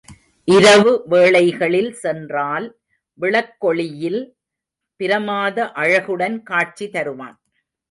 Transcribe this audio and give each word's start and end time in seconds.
இரவு 0.47 0.91
வேளைகளில் 1.09 1.91
சென்றால் 1.93 2.65
விளக்கொளியில் 3.19 4.21
பிரமாத 4.99 5.71
அழகுடன் 5.75 6.43
காட்சி 6.43 6.87
தருவான். 6.89 7.37